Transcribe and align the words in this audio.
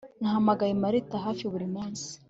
Nahamagaye 0.21 0.73
Marika 0.83 1.15
hafi 1.25 1.43
buri 1.51 1.67
munsi 1.75 2.07